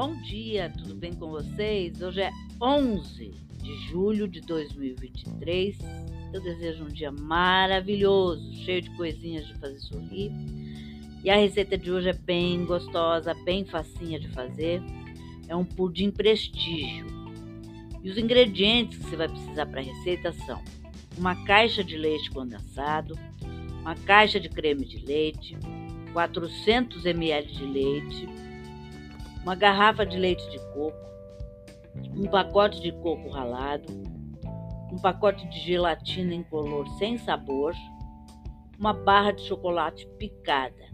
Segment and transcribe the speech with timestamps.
[0.00, 2.00] Bom dia, tudo bem com vocês?
[2.00, 5.76] Hoje é 11 de julho de 2023.
[6.32, 10.32] Eu desejo um dia maravilhoso, cheio de coisinhas de fazer sorrir.
[11.22, 14.82] E a receita de hoje é bem gostosa, bem facinha de fazer.
[15.46, 17.04] É um pudim prestígio.
[18.02, 20.62] E os ingredientes que você vai precisar para a receita são
[21.18, 23.18] uma caixa de leite condensado,
[23.82, 25.58] uma caixa de creme de leite,
[26.14, 28.49] 400 ml de leite,
[29.42, 30.98] uma garrafa de leite de coco,
[32.14, 33.92] um pacote de coco ralado,
[34.92, 37.74] um pacote de gelatina incolor sem sabor,
[38.78, 40.84] uma barra de chocolate picada.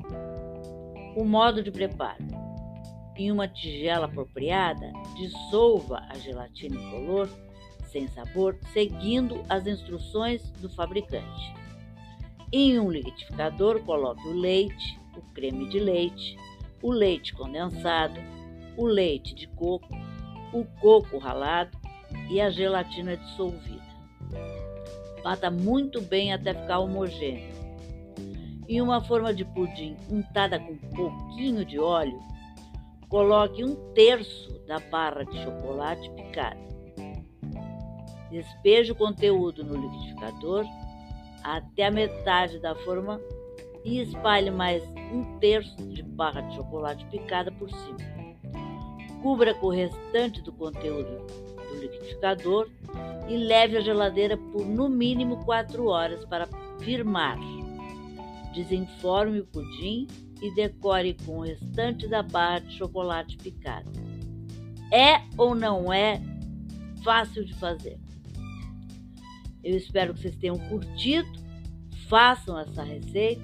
[1.17, 2.25] O modo de preparo:
[3.17, 7.29] em uma tigela apropriada, dissolva a gelatina incolor
[7.91, 11.55] sem sabor, seguindo as instruções do fabricante.
[12.53, 16.37] Em um liquidificador, coloque o leite, o creme de leite,
[16.83, 18.21] o leite condensado,
[18.77, 19.89] o leite de coco,
[20.53, 21.77] o coco ralado
[22.31, 23.85] e a gelatina dissolvida.
[25.23, 27.55] Bata muito bem até ficar homogêneo.
[28.69, 32.21] Em uma forma de pudim untada com um pouquinho de óleo,
[33.09, 36.67] coloque um terço da barra de chocolate picada.
[38.31, 40.65] Despeje o conteúdo no liquidificador
[41.43, 43.21] até a metade da forma
[43.85, 44.83] e espalhe mais
[45.13, 48.16] um terço de barra de chocolate picada por cima.
[49.27, 51.27] Cubra com o restante do conteúdo
[51.69, 52.71] do liquidificador
[53.29, 57.37] e leve à geladeira por no mínimo 4 horas para firmar.
[58.55, 60.07] Desenforme o pudim
[60.41, 63.91] e decore com o restante da barra de chocolate picado.
[64.93, 66.23] É ou não é
[67.03, 67.99] fácil de fazer?
[69.65, 71.29] Eu espero que vocês tenham curtido.
[72.09, 73.43] Façam essa receita.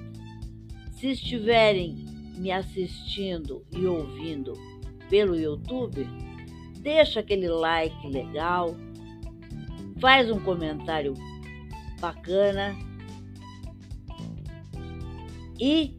[0.93, 2.05] Se estiverem
[2.37, 4.53] me assistindo e ouvindo
[5.09, 6.07] pelo YouTube,
[6.79, 8.75] deixa aquele like legal,
[9.99, 11.13] faz um comentário
[11.99, 12.75] bacana
[15.59, 15.97] e,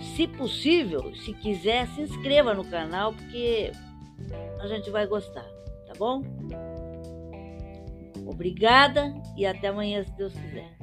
[0.00, 3.70] se possível, se quiser, se inscreva no canal porque
[4.60, 5.46] a gente vai gostar,
[5.86, 6.22] tá bom?
[8.26, 10.76] Obrigada e até amanhã, se Deus quiser.